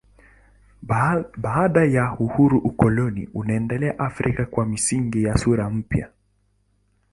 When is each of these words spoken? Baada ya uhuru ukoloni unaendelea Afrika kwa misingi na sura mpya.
Baada 1.41 1.83
ya 1.85 2.17
uhuru 2.19 2.57
ukoloni 2.59 3.27
unaendelea 3.33 3.99
Afrika 3.99 4.45
kwa 4.45 4.65
misingi 4.65 5.19
na 5.23 5.37
sura 5.37 5.69
mpya. 5.69 6.09